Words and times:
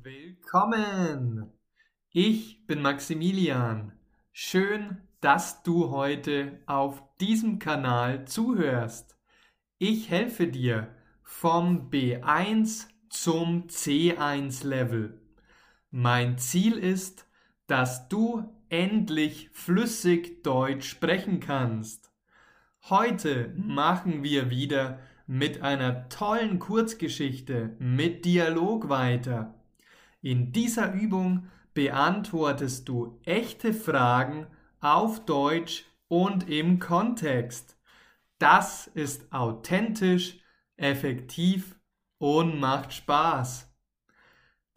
Willkommen! 0.00 1.52
Ich 2.12 2.66
bin 2.66 2.80
Maximilian. 2.80 3.92
Schön, 4.32 4.96
dass 5.20 5.62
du 5.62 5.90
heute 5.90 6.60
auf 6.64 7.02
diesem 7.20 7.58
Kanal 7.58 8.24
zuhörst. 8.24 9.18
Ich 9.76 10.08
helfe 10.08 10.48
dir 10.48 10.88
vom 11.22 11.90
B1 11.90 12.86
zum 13.10 13.66
C1 13.66 14.66
Level. 14.66 15.20
Mein 15.90 16.38
Ziel 16.38 16.78
ist, 16.78 17.26
dass 17.66 18.08
du 18.08 18.50
endlich 18.70 19.50
flüssig 19.52 20.42
Deutsch 20.42 20.88
sprechen 20.88 21.38
kannst. 21.38 22.10
Heute 22.88 23.52
machen 23.58 24.22
wir 24.22 24.48
wieder 24.48 25.00
mit 25.26 25.60
einer 25.60 26.08
tollen 26.08 26.58
Kurzgeschichte 26.58 27.76
mit 27.78 28.24
Dialog 28.24 28.88
weiter. 28.88 29.61
In 30.22 30.52
dieser 30.52 30.92
Übung 30.92 31.48
beantwortest 31.74 32.88
du 32.88 33.20
echte 33.24 33.74
Fragen 33.74 34.46
auf 34.80 35.24
Deutsch 35.24 35.84
und 36.06 36.48
im 36.48 36.78
Kontext. 36.78 37.76
Das 38.38 38.86
ist 38.86 39.32
authentisch, 39.32 40.38
effektiv 40.76 41.76
und 42.18 42.60
macht 42.60 42.92
Spaß. 42.92 43.68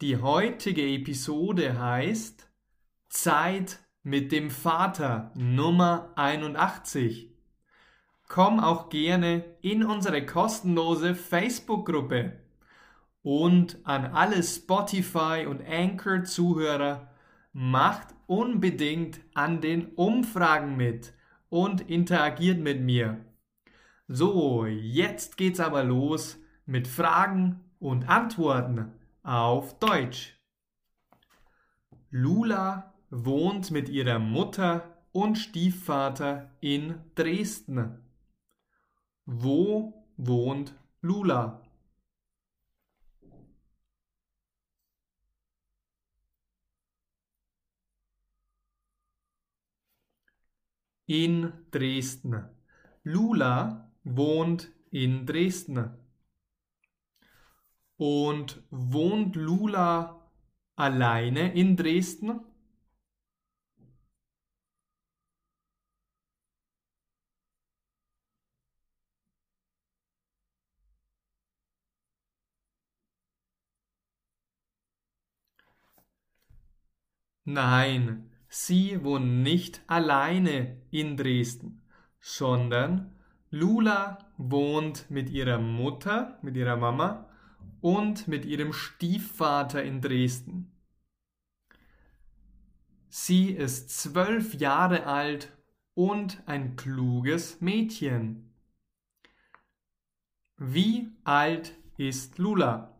Die 0.00 0.16
heutige 0.16 0.82
Episode 0.82 1.78
heißt 1.78 2.50
Zeit 3.08 3.78
mit 4.02 4.32
dem 4.32 4.50
Vater 4.50 5.30
Nummer 5.34 6.12
81. 6.16 7.30
Komm 8.28 8.58
auch 8.58 8.88
gerne 8.88 9.44
in 9.60 9.84
unsere 9.84 10.26
kostenlose 10.26 11.14
Facebook-Gruppe. 11.14 12.45
Und 13.26 13.80
an 13.82 14.04
alle 14.04 14.40
Spotify 14.40 15.46
und 15.48 15.60
Anchor 15.66 16.22
Zuhörer, 16.22 17.08
macht 17.52 18.14
unbedingt 18.28 19.18
an 19.34 19.60
den 19.60 19.86
Umfragen 19.94 20.76
mit 20.76 21.12
und 21.48 21.80
interagiert 21.90 22.60
mit 22.60 22.80
mir. 22.82 23.24
So, 24.06 24.64
jetzt 24.66 25.36
geht's 25.36 25.58
aber 25.58 25.82
los 25.82 26.38
mit 26.66 26.86
Fragen 26.86 27.64
und 27.80 28.08
Antworten 28.08 28.92
auf 29.24 29.76
Deutsch. 29.80 30.38
Lula 32.10 32.94
wohnt 33.10 33.72
mit 33.72 33.88
ihrer 33.88 34.20
Mutter 34.20 35.02
und 35.10 35.34
Stiefvater 35.34 36.52
in 36.60 37.00
Dresden. 37.16 38.04
Wo 39.24 40.06
wohnt 40.16 40.76
Lula? 41.00 41.65
In 51.06 51.52
Dresden. 51.70 52.48
Lula 53.04 53.90
wohnt 54.04 54.72
in 54.90 55.26
Dresden. 55.26 55.90
Und 57.96 58.62
wohnt 58.70 59.36
Lula 59.36 60.28
alleine 60.76 61.54
in 61.54 61.76
Dresden? 61.76 62.40
Nein, 77.46 78.25
Sie 78.58 79.04
wohnt 79.04 79.42
nicht 79.42 79.82
alleine 79.86 80.80
in 80.90 81.18
Dresden, 81.18 81.82
sondern 82.20 83.14
Lula 83.50 84.30
wohnt 84.38 85.10
mit 85.10 85.28
ihrer 85.28 85.58
Mutter, 85.58 86.38
mit 86.40 86.56
ihrer 86.56 86.78
Mama 86.78 87.28
und 87.82 88.26
mit 88.28 88.46
ihrem 88.46 88.72
Stiefvater 88.72 89.82
in 89.82 90.00
Dresden. 90.00 90.72
Sie 93.10 93.50
ist 93.50 93.90
zwölf 93.90 94.54
Jahre 94.54 95.04
alt 95.04 95.52
und 95.92 96.42
ein 96.46 96.76
kluges 96.76 97.60
Mädchen. 97.60 98.54
Wie 100.56 101.10
alt 101.24 101.76
ist 101.98 102.38
Lula? 102.38 102.95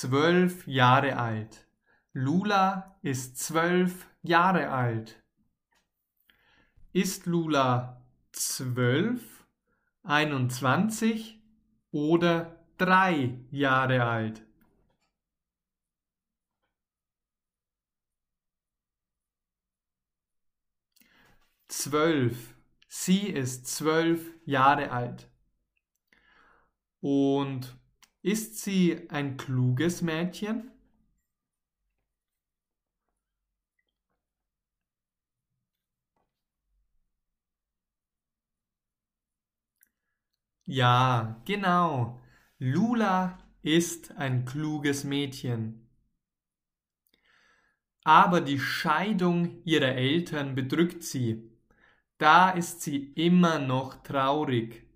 Zwölf 0.00 0.66
Jahre 0.66 1.16
alt. 1.16 1.66
Lula 2.12 2.98
ist 3.00 3.38
zwölf 3.38 4.06
Jahre 4.22 4.68
alt. 4.70 5.22
Ist 6.92 7.24
Lula 7.24 8.04
zwölf, 8.30 9.46
einundzwanzig 10.02 11.40
oder 11.92 12.62
drei 12.76 13.40
Jahre 13.50 14.04
alt? 14.04 14.42
Zwölf. 21.68 22.54
Sie 22.86 23.28
ist 23.28 23.66
zwölf 23.66 24.30
Jahre 24.44 24.90
alt. 24.90 25.30
Und 27.00 27.78
ist 28.26 28.58
sie 28.58 29.08
ein 29.08 29.36
kluges 29.36 30.02
Mädchen? 30.02 30.70
Ja, 40.66 41.40
genau. 41.44 42.20
Lula 42.58 43.38
ist 43.62 44.12
ein 44.16 44.44
kluges 44.44 45.02
Mädchen. 45.04 45.88
Aber 48.04 48.40
die 48.40 48.58
Scheidung 48.58 49.62
ihrer 49.66 49.96
Eltern 49.96 50.54
bedrückt 50.54 51.02
sie. 51.02 51.50
Da 52.18 52.50
ist 52.50 52.82
sie 52.82 53.12
immer 53.14 53.58
noch 53.58 54.02
traurig. 54.02 54.86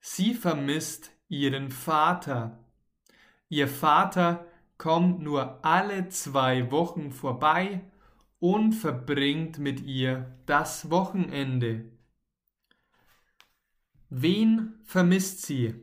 Sie 0.00 0.34
vermisst 0.34 1.12
ihren 1.30 1.70
Vater. 1.70 2.58
Ihr 3.48 3.68
Vater 3.68 4.46
kommt 4.78 5.20
nur 5.20 5.64
alle 5.64 6.08
zwei 6.08 6.70
Wochen 6.70 7.12
vorbei 7.12 7.82
und 8.40 8.72
verbringt 8.72 9.58
mit 9.58 9.80
ihr 9.80 10.36
das 10.46 10.90
Wochenende. 10.90 11.84
Wen 14.08 14.74
vermisst 14.82 15.42
sie? 15.42 15.74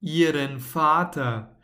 Ihren 0.00 0.58
Vater. 0.58 1.56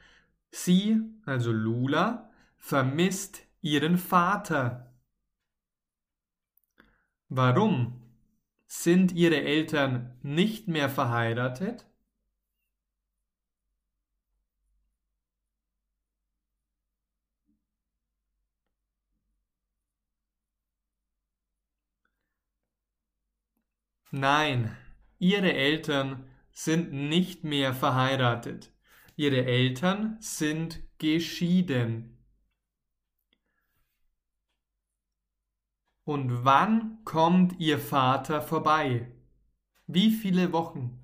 Sie, 0.51 1.01
also 1.25 1.51
Lula, 1.51 2.31
vermisst 2.57 3.43
ihren 3.63 3.99
Vater. 3.99 4.92
Warum? 7.35 7.95
Sind 8.67 9.13
ihre 9.13 9.41
Eltern 9.43 10.19
nicht 10.23 10.69
mehr 10.69 10.91
verheiratet? 10.91 11.87
Nein, 24.11 24.77
ihre 25.19 25.55
Eltern 25.55 26.29
sind 26.51 26.93
nicht 26.93 27.45
mehr 27.45 27.73
verheiratet. 27.73 28.71
Ihre 29.17 29.47
Eltern 29.47 30.19
sind 30.21 30.83
geschieden. 30.99 32.22
Und 36.05 36.45
wann 36.45 36.99
kommt 37.05 37.59
Ihr 37.61 37.79
Vater 37.79 38.43
vorbei? 38.43 39.13
Wie 39.87 40.11
viele 40.11 40.53
Wochen? 40.53 40.99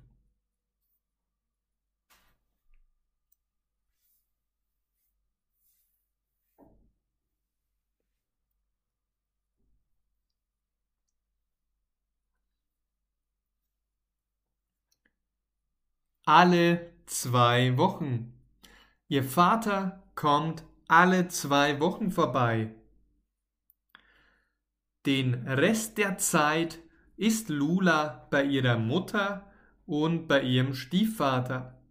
Alle 16.25 16.93
zwei 17.07 17.77
Wochen. 17.77 18.33
Ihr 19.07 19.23
Vater 19.23 20.03
kommt 20.15 20.63
alle 20.87 21.27
zwei 21.27 21.79
Wochen 21.79 22.11
vorbei. 22.11 22.78
Den 25.09 25.47
Rest 25.47 25.97
der 25.97 26.19
Zeit 26.19 26.83
ist 27.17 27.49
Lula 27.49 28.27
bei 28.29 28.43
ihrer 28.43 28.77
Mutter 28.77 29.51
und 29.87 30.27
bei 30.27 30.43
ihrem 30.43 30.75
Stiefvater. 30.75 31.81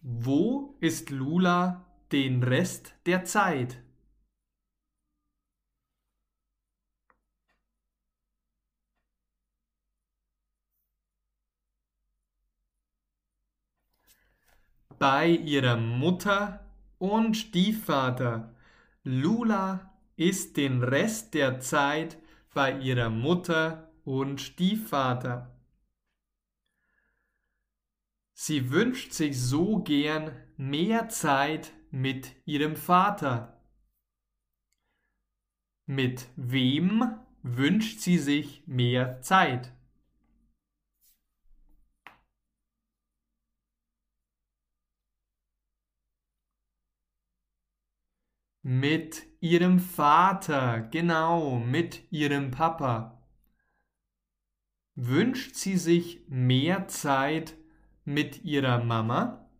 Wo 0.00 0.76
ist 0.80 1.10
Lula 1.10 1.86
den 2.10 2.42
Rest 2.42 2.96
der 3.06 3.24
Zeit? 3.24 3.80
Bei 14.98 15.28
ihrer 15.28 15.76
Mutter 15.76 16.66
und 16.98 17.36
Stiefvater. 17.36 18.52
Lula 19.04 19.93
ist 20.16 20.56
den 20.56 20.82
Rest 20.82 21.34
der 21.34 21.60
Zeit 21.60 22.18
bei 22.52 22.78
ihrer 22.78 23.10
Mutter 23.10 23.92
und 24.04 24.40
Stiefvater. 24.40 25.50
Sie 28.32 28.70
wünscht 28.70 29.12
sich 29.12 29.40
so 29.40 29.78
gern 29.82 30.32
mehr 30.56 31.08
Zeit 31.08 31.72
mit 31.90 32.32
ihrem 32.44 32.76
Vater. 32.76 33.60
Mit 35.86 36.28
wem 36.36 37.18
wünscht 37.42 38.00
sie 38.00 38.18
sich 38.18 38.66
mehr 38.66 39.20
Zeit? 39.22 39.72
Mit 48.66 49.26
ihrem 49.40 49.78
Vater, 49.78 50.80
genau, 50.90 51.58
mit 51.58 52.10
ihrem 52.10 52.50
Papa. 52.50 53.22
Wünscht 54.94 55.54
sie 55.54 55.76
sich 55.76 56.22
mehr 56.28 56.88
Zeit 56.88 57.58
mit 58.06 58.42
ihrer 58.44 58.82
Mama? 58.82 59.50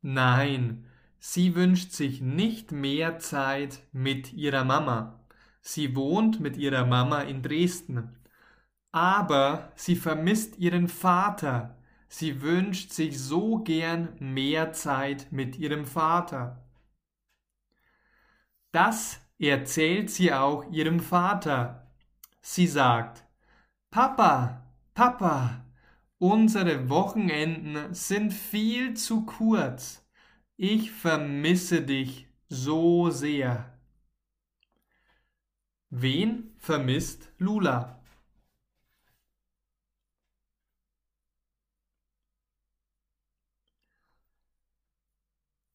Nein, 0.00 0.86
sie 1.18 1.54
wünscht 1.54 1.92
sich 1.92 2.22
nicht 2.22 2.72
mehr 2.72 3.18
Zeit 3.18 3.86
mit 3.92 4.32
ihrer 4.32 4.64
Mama. 4.64 5.20
Sie 5.60 5.94
wohnt 5.94 6.40
mit 6.40 6.56
ihrer 6.56 6.86
Mama 6.86 7.20
in 7.20 7.42
Dresden. 7.42 8.21
Aber 8.92 9.72
sie 9.74 9.96
vermisst 9.96 10.58
ihren 10.58 10.86
Vater. 10.86 11.76
Sie 12.08 12.42
wünscht 12.42 12.92
sich 12.92 13.18
so 13.18 13.58
gern 13.58 14.10
mehr 14.20 14.72
Zeit 14.74 15.32
mit 15.32 15.56
ihrem 15.56 15.86
Vater. 15.86 16.62
Das 18.70 19.20
erzählt 19.38 20.10
sie 20.10 20.32
auch 20.32 20.70
ihrem 20.70 21.00
Vater. 21.00 21.90
Sie 22.42 22.66
sagt, 22.66 23.24
Papa, 23.90 24.62
Papa, 24.94 25.64
unsere 26.18 26.90
Wochenenden 26.90 27.94
sind 27.94 28.32
viel 28.32 28.94
zu 28.94 29.24
kurz. 29.24 30.06
Ich 30.56 30.92
vermisse 30.92 31.82
dich 31.82 32.28
so 32.48 33.10
sehr. 33.10 33.72
Wen 35.88 36.54
vermisst 36.58 37.32
Lula? 37.38 38.01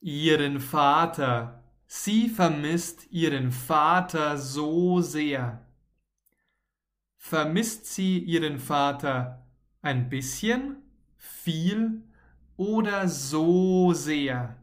Ihren 0.01 0.59
Vater. 0.59 1.63
Sie 1.87 2.29
vermisst 2.29 3.11
ihren 3.11 3.51
Vater 3.51 4.37
so 4.37 5.01
sehr. 5.01 5.61
Vermisst 7.19 7.85
sie 7.85 8.17
ihren 8.17 8.57
Vater 8.57 9.45
ein 9.83 10.09
bisschen, 10.09 10.77
viel 11.17 12.01
oder 12.55 13.07
so 13.07 13.93
sehr? 13.93 14.57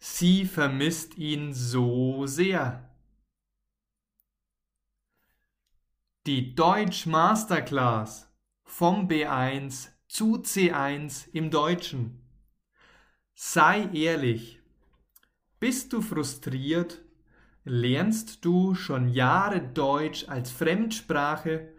Sie 0.00 0.46
vermisst 0.46 1.16
ihn 1.16 1.54
so 1.54 2.26
sehr. 2.26 2.89
Die 6.26 6.54
Deutsch 6.54 7.06
Masterclass 7.06 8.30
vom 8.62 9.08
B1 9.08 9.88
zu 10.06 10.36
C1 10.36 11.30
im 11.32 11.50
Deutschen. 11.50 12.20
Sei 13.34 13.88
ehrlich. 13.94 14.60
Bist 15.60 15.94
du 15.94 16.02
frustriert? 16.02 17.00
Lernst 17.64 18.44
du 18.44 18.74
schon 18.74 19.08
Jahre 19.08 19.62
Deutsch 19.62 20.28
als 20.28 20.50
Fremdsprache, 20.50 21.72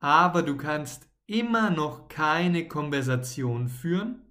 aber 0.00 0.42
du 0.42 0.56
kannst 0.56 1.06
immer 1.26 1.68
noch 1.68 2.08
keine 2.08 2.68
Konversation 2.68 3.68
führen? 3.68 4.22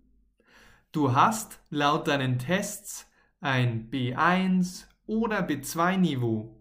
Du 0.91 1.13
hast 1.13 1.59
laut 1.69 2.07
deinen 2.07 2.39
Tests 2.39 3.05
ein 3.41 3.91
B1 3.91 4.85
oder 5.05 5.47
B2 5.47 5.97
Niveau 5.97 6.60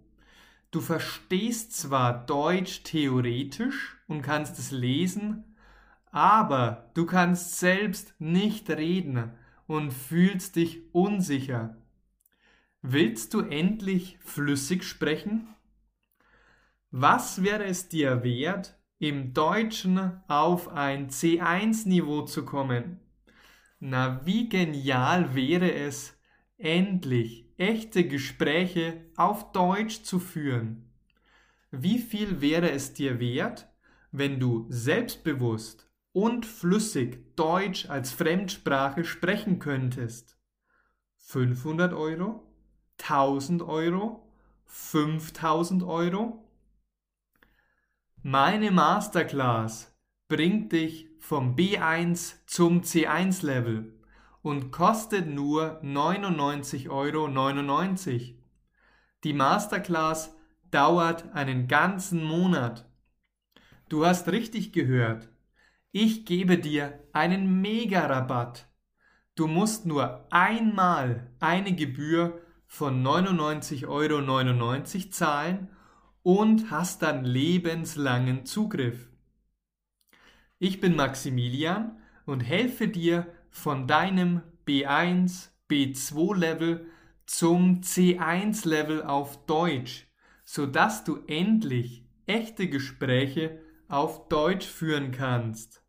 Du 0.70 0.80
verstehst 0.80 1.76
zwar 1.76 2.26
Deutsch 2.26 2.84
theoretisch 2.84 3.96
und 4.06 4.22
kannst 4.22 4.58
es 4.58 4.70
lesen, 4.70 5.56
aber 6.12 6.90
du 6.94 7.06
kannst 7.06 7.58
selbst 7.58 8.14
nicht 8.20 8.70
reden 8.70 9.32
und 9.66 9.92
fühlst 9.92 10.56
dich 10.56 10.82
unsicher. 10.92 11.76
Willst 12.82 13.34
du 13.34 13.40
endlich 13.40 14.18
flüssig 14.20 14.84
sprechen? 14.84 15.48
Was 16.92 17.42
wäre 17.42 17.64
es 17.64 17.88
dir 17.88 18.22
wert, 18.22 18.78
im 18.98 19.34
Deutschen 19.34 20.22
auf 20.28 20.68
ein 20.68 21.10
C1-Niveau 21.10 22.22
zu 22.22 22.44
kommen? 22.44 23.00
Na, 23.80 24.24
wie 24.24 24.48
genial 24.48 25.34
wäre 25.34 25.72
es, 25.72 26.16
endlich 26.58 27.49
echte 27.60 28.08
Gespräche 28.08 29.04
auf 29.16 29.52
Deutsch 29.52 30.02
zu 30.02 30.18
führen. 30.18 30.90
Wie 31.70 31.98
viel 31.98 32.40
wäre 32.40 32.70
es 32.70 32.94
dir 32.94 33.20
wert, 33.20 33.68
wenn 34.12 34.40
du 34.40 34.66
selbstbewusst 34.70 35.86
und 36.12 36.46
flüssig 36.46 37.36
Deutsch 37.36 37.88
als 37.90 38.12
Fremdsprache 38.12 39.04
sprechen 39.04 39.58
könntest? 39.58 40.38
500 41.18 41.92
Euro? 41.92 42.42
1000 43.02 43.62
Euro? 43.62 44.26
5000 44.64 45.82
Euro? 45.82 46.48
Meine 48.22 48.70
Masterclass 48.70 49.94
bringt 50.28 50.72
dich 50.72 51.08
vom 51.18 51.56
B1 51.56 52.36
zum 52.46 52.80
C1 52.80 53.44
Level 53.44 53.99
und 54.42 54.70
kostet 54.70 55.26
nur 55.28 55.80
99,99 55.82 56.88
Euro. 56.90 58.36
Die 59.24 59.32
Masterclass 59.32 60.34
dauert 60.70 61.32
einen 61.34 61.68
ganzen 61.68 62.24
Monat. 62.24 62.88
Du 63.88 64.06
hast 64.06 64.28
richtig 64.28 64.72
gehört. 64.72 65.28
Ich 65.92 66.24
gebe 66.24 66.58
dir 66.58 67.00
einen 67.12 67.60
Mega-Rabatt. 67.60 68.68
Du 69.34 69.46
musst 69.46 69.86
nur 69.86 70.26
einmal 70.30 71.32
eine 71.40 71.74
Gebühr 71.74 72.40
von 72.66 73.02
99,99 73.02 73.88
Euro 73.88 75.10
zahlen 75.10 75.68
und 76.22 76.70
hast 76.70 77.02
dann 77.02 77.24
lebenslangen 77.24 78.46
Zugriff. 78.46 79.08
Ich 80.58 80.78
bin 80.80 80.94
Maximilian 80.94 81.98
und 82.26 82.42
helfe 82.42 82.86
dir 82.86 83.26
von 83.50 83.86
deinem 83.86 84.42
B1, 84.66 85.48
B2 85.68 86.36
Level 86.36 86.86
zum 87.26 87.80
C1 87.80 88.66
Level 88.66 89.02
auf 89.02 89.44
Deutsch, 89.46 90.06
sodass 90.44 91.04
du 91.04 91.18
endlich 91.26 92.04
echte 92.26 92.68
Gespräche 92.68 93.60
auf 93.88 94.28
Deutsch 94.28 94.66
führen 94.66 95.12
kannst. 95.12 95.82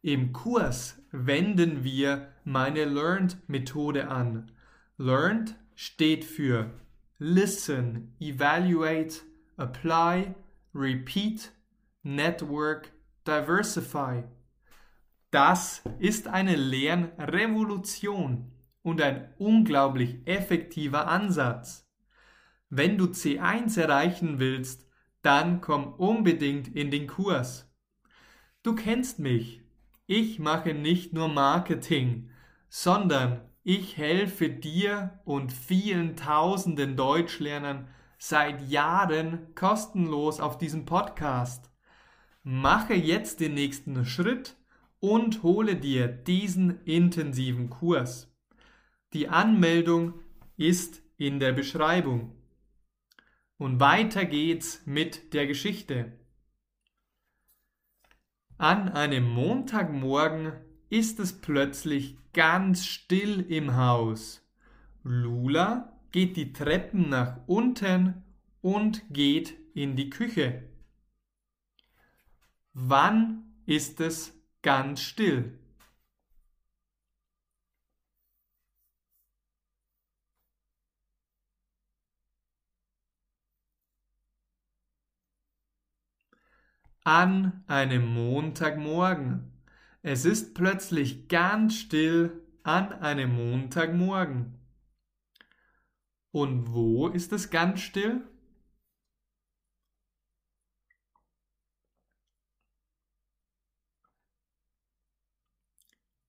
Im 0.00 0.32
Kurs 0.32 1.00
wenden 1.12 1.84
wir 1.84 2.32
meine 2.44 2.84
Learned 2.84 3.36
Methode 3.48 4.08
an. 4.08 4.50
Learned 4.96 5.56
steht 5.74 6.24
für 6.24 6.70
Listen, 7.18 8.16
Evaluate, 8.18 9.20
Apply, 9.56 10.34
Repeat, 10.74 11.52
Network, 12.02 12.90
Diversify. 13.26 14.24
Das 15.32 15.82
ist 15.98 16.28
eine 16.28 16.56
Lernrevolution 16.56 18.52
und 18.82 19.00
ein 19.00 19.32
unglaublich 19.38 20.18
effektiver 20.26 21.08
Ansatz. 21.08 21.88
Wenn 22.68 22.98
du 22.98 23.06
C1 23.06 23.80
erreichen 23.80 24.40
willst, 24.40 24.86
dann 25.22 25.62
komm 25.62 25.94
unbedingt 25.94 26.68
in 26.76 26.90
den 26.90 27.06
Kurs. 27.06 27.74
Du 28.62 28.74
kennst 28.74 29.20
mich. 29.20 29.62
Ich 30.06 30.38
mache 30.38 30.74
nicht 30.74 31.14
nur 31.14 31.28
Marketing, 31.28 32.28
sondern 32.68 33.40
ich 33.62 33.96
helfe 33.96 34.50
dir 34.50 35.18
und 35.24 35.50
vielen 35.50 36.14
tausenden 36.14 36.94
Deutschlernern 36.94 37.88
seit 38.18 38.68
Jahren 38.68 39.54
kostenlos 39.54 40.40
auf 40.40 40.58
diesem 40.58 40.84
Podcast. 40.84 41.70
Mache 42.42 42.92
jetzt 42.92 43.40
den 43.40 43.54
nächsten 43.54 44.04
Schritt 44.04 44.58
und 45.02 45.42
hole 45.42 45.74
dir 45.74 46.06
diesen 46.06 46.80
intensiven 46.84 47.70
Kurs. 47.70 48.32
Die 49.12 49.28
Anmeldung 49.28 50.14
ist 50.56 51.02
in 51.16 51.40
der 51.40 51.52
Beschreibung. 51.52 52.36
Und 53.58 53.80
weiter 53.80 54.24
geht's 54.24 54.86
mit 54.86 55.34
der 55.34 55.48
Geschichte. 55.48 56.12
An 58.58 58.88
einem 58.90 59.28
Montagmorgen 59.28 60.52
ist 60.88 61.18
es 61.18 61.32
plötzlich 61.32 62.16
ganz 62.32 62.86
still 62.86 63.40
im 63.40 63.74
Haus. 63.74 64.48
Lula 65.02 65.98
geht 66.12 66.36
die 66.36 66.52
Treppen 66.52 67.08
nach 67.08 67.40
unten 67.48 68.22
und 68.60 69.02
geht 69.10 69.56
in 69.74 69.96
die 69.96 70.10
Küche. 70.10 70.62
Wann 72.72 73.52
ist 73.66 74.00
es 74.00 74.41
ganz 74.62 75.00
still? 75.02 75.58
An 87.04 87.64
einem 87.66 88.06
Montagmorgen. 88.14 89.52
Es 90.02 90.24
ist 90.24 90.54
plötzlich 90.54 91.28
ganz 91.28 91.76
still 91.76 92.40
an 92.62 92.92
einem 92.92 93.34
Montagmorgen. 93.34 94.58
Und 96.30 96.72
wo 96.72 97.08
ist 97.08 97.32
es 97.32 97.50
ganz 97.50 97.80
still? 97.80 98.31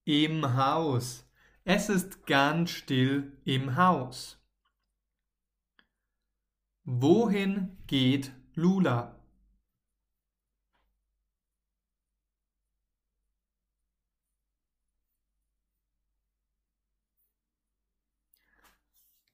Im 0.06 0.54
Haus. 0.54 1.26
Es 1.64 1.88
ist 1.88 2.26
ganz 2.26 2.70
still 2.70 3.38
im 3.46 3.76
Haus. 3.76 4.38
Wohin 6.82 7.78
geht 7.86 8.32
Lula? 8.54 9.18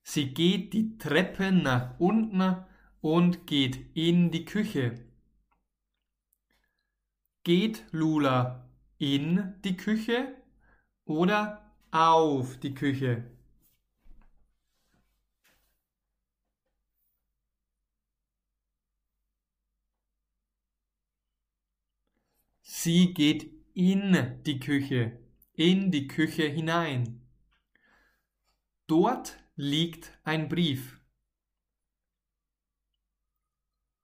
Sie 0.04 0.32
geht 0.32 0.72
die 0.72 0.98
Treppe 0.98 1.50
nach 1.50 1.98
unten 1.98 2.64
und 3.00 3.48
geht 3.48 3.96
in 3.96 4.30
die 4.30 4.44
Küche. 4.44 5.04
Geht 7.42 7.84
Lula 7.90 8.70
in 8.98 9.54
die 9.64 9.76
Küche 9.76 10.39
oder 11.10 11.60
auf 11.90 12.56
die 12.58 12.72
Küche? 12.72 13.24
Sie 22.62 23.12
geht 23.12 23.50
in 23.74 24.40
die 24.44 24.60
Küche, 24.60 25.18
in 25.52 25.90
die 25.90 26.06
Küche 26.06 26.44
hinein. 26.44 27.20
Dort 28.86 29.36
liegt 29.56 30.16
ein 30.22 30.48
Brief. 30.48 31.00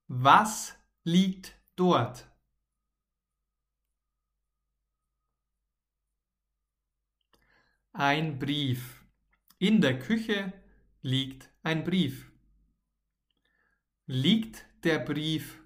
Was 0.09 0.77
liegt 1.05 1.57
dort? 1.77 2.36
Ein 7.99 8.39
Brief. 8.39 9.07
In 9.57 9.81
der 9.81 9.99
Küche 9.99 10.53
liegt 11.01 11.49
ein 11.63 11.83
Brief. 11.83 12.31
Liegt 14.05 14.67
der 14.85 14.99
Brief 14.99 15.63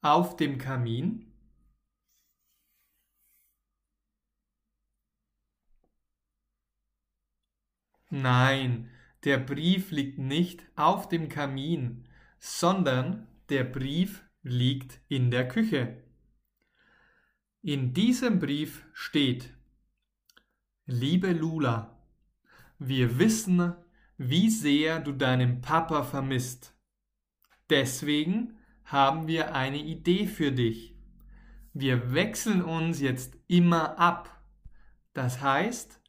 auf 0.00 0.34
dem 0.34 0.58
Kamin? 0.58 1.32
Nein, 8.08 8.90
der 9.22 9.38
Brief 9.38 9.92
liegt 9.92 10.18
nicht 10.18 10.66
auf 10.74 11.08
dem 11.08 11.28
Kamin, 11.28 12.08
sondern 12.40 13.28
der 13.48 13.62
Brief 13.62 14.24
liegt 14.42 14.98
in 15.06 15.30
der 15.30 15.46
Küche. 15.46 16.02
In 17.62 17.94
diesem 17.94 18.40
Brief 18.40 18.84
steht, 18.92 19.54
Liebe 20.92 21.32
Lula, 21.32 21.96
wir 22.80 23.20
wissen, 23.20 23.76
wie 24.18 24.50
sehr 24.50 24.98
du 24.98 25.12
deinen 25.12 25.60
Papa 25.60 26.02
vermisst. 26.02 26.76
Deswegen 27.70 28.58
haben 28.82 29.28
wir 29.28 29.54
eine 29.54 29.78
Idee 29.78 30.26
für 30.26 30.50
dich. 30.50 30.96
Wir 31.74 32.12
wechseln 32.12 32.60
uns 32.60 33.00
jetzt 33.00 33.38
immer 33.46 34.00
ab. 34.00 34.42
Das 35.12 35.40
heißt, 35.40 36.02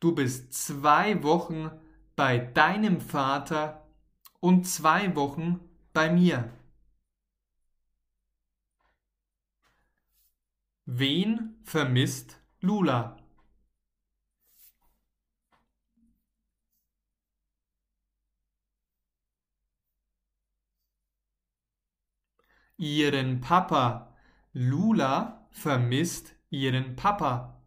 du 0.00 0.16
bist 0.16 0.52
zwei 0.52 1.22
Wochen 1.22 1.70
bei 2.16 2.38
deinem 2.38 3.00
Vater 3.00 3.86
und 4.40 4.66
zwei 4.66 5.14
Wochen 5.14 5.60
bei 5.92 6.10
mir. 6.10 6.52
Wen 10.86 11.60
vermisst 11.62 12.42
Lula? 12.58 13.13
Ihren 22.76 23.40
Papa. 23.40 24.14
Lula 24.52 25.48
vermisst 25.50 26.34
ihren 26.50 26.96
Papa. 26.96 27.60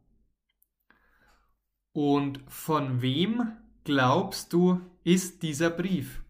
Und 1.93 2.39
von 2.47 3.01
wem 3.01 3.57
glaubst 3.83 4.53
du, 4.53 4.81
ist 5.03 5.43
dieser 5.43 5.69
Brief? 5.69 6.23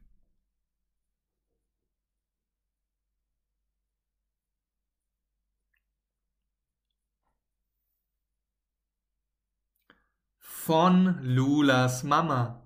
Von 10.40 11.20
Lulas 11.24 12.04
Mama. 12.04 12.64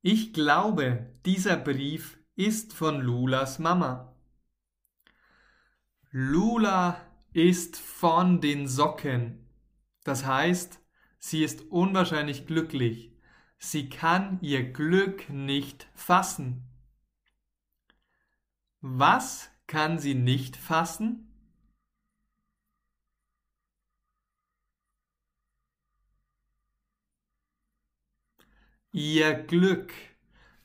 Ich 0.00 0.32
glaube, 0.32 1.14
dieser 1.24 1.56
Brief 1.56 2.18
ist 2.34 2.72
von 2.72 3.00
Lulas 3.00 3.58
Mama. 3.58 4.11
Lula 6.14 7.00
ist 7.32 7.78
von 7.78 8.42
den 8.42 8.68
Socken. 8.68 9.48
Das 10.04 10.26
heißt, 10.26 10.78
sie 11.18 11.42
ist 11.42 11.62
unwahrscheinlich 11.70 12.46
glücklich. 12.46 13.16
Sie 13.56 13.88
kann 13.88 14.38
ihr 14.42 14.72
Glück 14.74 15.30
nicht 15.30 15.88
fassen. 15.94 16.68
Was 18.82 19.50
kann 19.66 19.98
sie 19.98 20.14
nicht 20.14 20.56
fassen? 20.58 21.32
Ihr 28.90 29.32
Glück. 29.32 29.94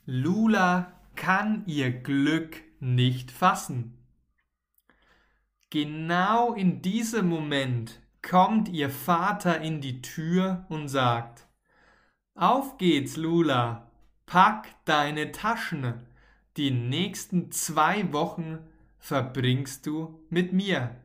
Lula 0.05 0.91
kann 1.15 1.65
ihr 1.67 1.91
Glück 1.91 2.61
nicht 2.81 3.31
fassen. 3.31 3.96
Genau 5.69 6.53
in 6.53 6.81
diesem 6.81 7.27
Moment 7.27 7.99
kommt 8.21 8.69
ihr 8.69 8.89
Vater 8.89 9.59
in 9.61 9.81
die 9.81 10.01
Tür 10.01 10.65
und 10.69 10.87
sagt, 10.87 11.47
auf 12.35 12.77
geht's, 12.77 13.17
Lula. 13.17 13.91
Pack 14.27 14.67
deine 14.85 15.31
Taschen. 15.31 16.05
Die 16.55 16.69
nächsten 16.69 17.51
zwei 17.51 18.13
Wochen 18.13 18.59
verbringst 18.99 19.87
du 19.87 20.23
mit 20.29 20.53
mir. 20.53 20.95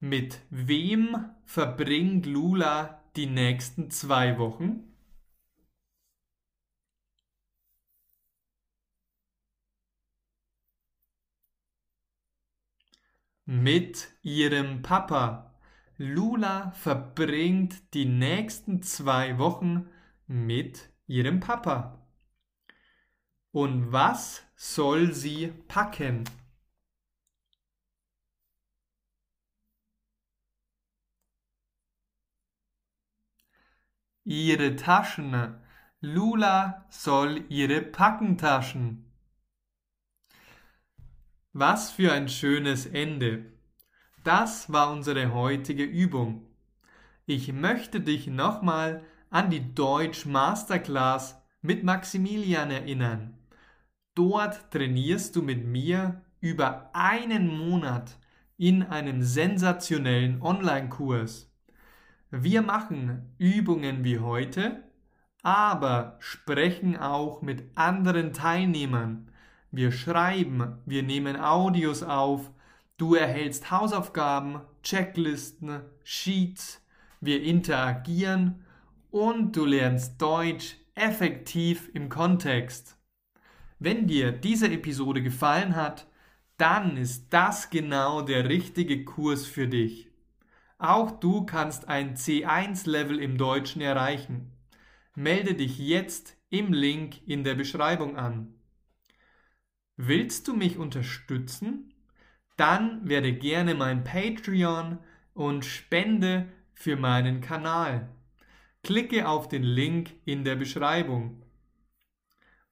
Mit 0.00 0.40
wem 0.50 1.30
verbringt 1.44 2.26
Lula 2.26 3.00
die 3.14 3.26
nächsten 3.26 3.90
zwei 3.90 4.38
Wochen? 4.38 4.89
Mit 13.52 14.12
ihrem 14.22 14.80
Papa. 14.80 15.60
Lula 15.96 16.70
verbringt 16.70 17.94
die 17.94 18.04
nächsten 18.04 18.80
zwei 18.80 19.38
Wochen 19.38 19.90
mit 20.28 20.88
ihrem 21.08 21.40
Papa. 21.40 22.06
Und 23.50 23.90
was 23.90 24.44
soll 24.54 25.12
sie 25.12 25.48
packen? 25.66 26.22
Ihre 34.22 34.76
Taschen. 34.76 35.60
Lula 36.00 36.86
soll 36.88 37.46
ihre 37.48 37.82
Packentaschen. 37.82 39.09
Was 41.52 41.90
für 41.90 42.12
ein 42.12 42.28
schönes 42.28 42.86
Ende. 42.86 43.44
Das 44.22 44.72
war 44.72 44.92
unsere 44.92 45.34
heutige 45.34 45.82
Übung. 45.82 46.46
Ich 47.26 47.52
möchte 47.52 48.00
dich 48.00 48.28
nochmal 48.28 49.02
an 49.30 49.50
die 49.50 49.74
Deutsch 49.74 50.26
Masterclass 50.26 51.42
mit 51.60 51.82
Maximilian 51.82 52.70
erinnern. 52.70 53.36
Dort 54.14 54.70
trainierst 54.70 55.34
du 55.34 55.42
mit 55.42 55.66
mir 55.66 56.22
über 56.40 56.90
einen 56.92 57.48
Monat 57.48 58.16
in 58.56 58.84
einem 58.84 59.20
sensationellen 59.20 60.40
Online-Kurs. 60.42 61.52
Wir 62.30 62.62
machen 62.62 63.34
Übungen 63.38 64.04
wie 64.04 64.20
heute, 64.20 64.84
aber 65.42 66.16
sprechen 66.20 66.96
auch 66.96 67.42
mit 67.42 67.76
anderen 67.76 68.32
Teilnehmern. 68.32 69.29
Wir 69.72 69.92
schreiben, 69.92 70.78
wir 70.84 71.02
nehmen 71.02 71.36
Audios 71.36 72.02
auf, 72.02 72.50
du 72.96 73.14
erhältst 73.14 73.70
Hausaufgaben, 73.70 74.60
Checklisten, 74.82 75.82
Sheets, 76.02 76.84
wir 77.20 77.42
interagieren 77.42 78.64
und 79.10 79.56
du 79.56 79.64
lernst 79.64 80.20
Deutsch 80.20 80.76
effektiv 80.94 81.90
im 81.94 82.08
Kontext. 82.08 82.96
Wenn 83.78 84.06
dir 84.06 84.32
diese 84.32 84.70
Episode 84.70 85.22
gefallen 85.22 85.76
hat, 85.76 86.08
dann 86.56 86.96
ist 86.96 87.28
das 87.30 87.70
genau 87.70 88.22
der 88.22 88.48
richtige 88.48 89.04
Kurs 89.04 89.46
für 89.46 89.68
dich. 89.68 90.10
Auch 90.78 91.10
du 91.10 91.46
kannst 91.46 91.88
ein 91.88 92.16
C1-Level 92.16 93.18
im 93.18 93.38
Deutschen 93.38 93.80
erreichen. 93.80 94.52
Melde 95.14 95.54
dich 95.54 95.78
jetzt 95.78 96.36
im 96.50 96.72
Link 96.72 97.26
in 97.26 97.44
der 97.44 97.54
Beschreibung 97.54 98.16
an. 98.16 98.59
Willst 100.02 100.48
du 100.48 100.54
mich 100.54 100.78
unterstützen? 100.78 101.92
Dann 102.56 103.06
werde 103.06 103.34
gerne 103.34 103.74
mein 103.74 104.02
Patreon 104.02 104.98
und 105.34 105.66
spende 105.66 106.48
für 106.72 106.96
meinen 106.96 107.42
Kanal. 107.42 108.08
Klicke 108.82 109.28
auf 109.28 109.46
den 109.48 109.62
Link 109.62 110.12
in 110.24 110.42
der 110.42 110.56
Beschreibung. 110.56 111.42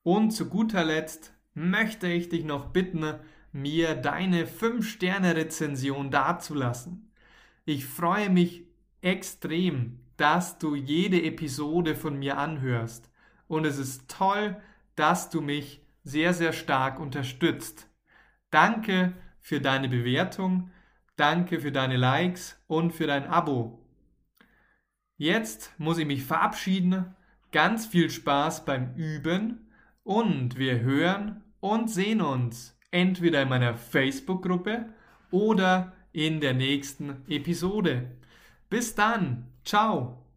Und 0.02 0.30
zu 0.30 0.48
guter 0.48 0.86
Letzt 0.86 1.34
möchte 1.52 2.06
ich 2.06 2.30
dich 2.30 2.44
noch 2.44 2.68
bitten, 2.70 3.04
mir 3.52 3.94
deine 3.94 4.46
5-Sterne-Rezension 4.46 6.10
dazulassen. 6.10 7.12
Ich 7.66 7.84
freue 7.84 8.30
mich 8.30 8.64
extrem, 9.02 10.00
dass 10.16 10.58
du 10.58 10.74
jede 10.74 11.22
Episode 11.22 11.94
von 11.94 12.18
mir 12.18 12.38
anhörst. 12.38 13.10
Und 13.48 13.66
es 13.66 13.76
ist 13.76 14.08
toll, 14.08 14.56
dass 14.96 15.28
du 15.28 15.42
mich 15.42 15.82
sehr, 16.04 16.34
sehr 16.34 16.52
stark 16.52 17.00
unterstützt. 17.00 17.88
Danke 18.50 19.12
für 19.40 19.60
deine 19.60 19.88
Bewertung, 19.88 20.70
danke 21.16 21.60
für 21.60 21.72
deine 21.72 21.96
Likes 21.96 22.62
und 22.66 22.92
für 22.92 23.06
dein 23.06 23.26
Abo. 23.26 23.84
Jetzt 25.16 25.74
muss 25.78 25.98
ich 25.98 26.06
mich 26.06 26.24
verabschieden. 26.24 27.14
Ganz 27.50 27.86
viel 27.86 28.10
Spaß 28.10 28.64
beim 28.64 28.94
Üben 28.94 29.72
und 30.04 30.58
wir 30.58 30.80
hören 30.80 31.42
und 31.60 31.90
sehen 31.90 32.20
uns 32.20 32.78
entweder 32.90 33.42
in 33.42 33.48
meiner 33.48 33.74
Facebook-Gruppe 33.74 34.92
oder 35.30 35.92
in 36.12 36.40
der 36.40 36.54
nächsten 36.54 37.24
Episode. 37.28 38.18
Bis 38.70 38.94
dann, 38.94 39.48
ciao! 39.64 40.27